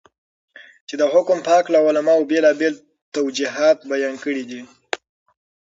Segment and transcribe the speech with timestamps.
[0.87, 2.75] چې دحكم په هكله علماؤ بيلابيل
[3.15, 4.61] توجيهات بيان كړي دي.